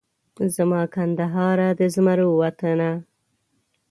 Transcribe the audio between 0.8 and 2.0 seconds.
کندهاره د